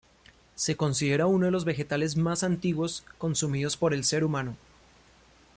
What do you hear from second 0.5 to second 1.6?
Se considera uno de